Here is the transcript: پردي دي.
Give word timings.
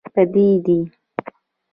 پردي 0.13 0.47
دي. 0.65 0.79